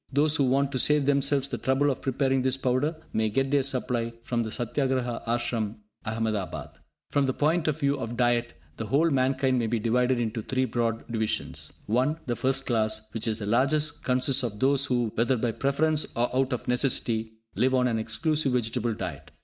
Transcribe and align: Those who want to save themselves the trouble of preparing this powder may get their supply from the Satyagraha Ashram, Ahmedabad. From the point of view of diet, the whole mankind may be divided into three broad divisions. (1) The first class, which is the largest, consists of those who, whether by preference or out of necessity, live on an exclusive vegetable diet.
Those 0.11 0.35
who 0.35 0.45
want 0.45 0.71
to 0.71 0.79
save 0.79 1.05
themselves 1.05 1.49
the 1.49 1.59
trouble 1.59 1.91
of 1.91 2.01
preparing 2.01 2.41
this 2.41 2.57
powder 2.57 2.95
may 3.13 3.29
get 3.29 3.51
their 3.51 3.61
supply 3.61 4.13
from 4.23 4.41
the 4.41 4.49
Satyagraha 4.51 5.21
Ashram, 5.27 5.75
Ahmedabad. 6.03 6.69
From 7.11 7.27
the 7.27 7.35
point 7.35 7.67
of 7.67 7.79
view 7.79 7.99
of 7.99 8.17
diet, 8.17 8.55
the 8.77 8.87
whole 8.87 9.11
mankind 9.11 9.59
may 9.59 9.67
be 9.67 9.77
divided 9.77 10.19
into 10.19 10.41
three 10.41 10.65
broad 10.65 11.05
divisions. 11.11 11.71
(1) 11.85 12.17
The 12.25 12.35
first 12.35 12.65
class, 12.65 13.09
which 13.13 13.27
is 13.27 13.37
the 13.37 13.45
largest, 13.45 14.03
consists 14.03 14.41
of 14.41 14.59
those 14.59 14.85
who, 14.87 15.11
whether 15.13 15.37
by 15.37 15.51
preference 15.51 16.07
or 16.15 16.35
out 16.35 16.51
of 16.51 16.67
necessity, 16.67 17.33
live 17.53 17.75
on 17.75 17.87
an 17.87 17.99
exclusive 17.99 18.53
vegetable 18.53 18.95
diet. 18.95 19.29